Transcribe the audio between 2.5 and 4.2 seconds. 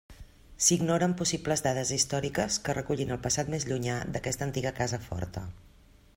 que recullin el passat més llunyà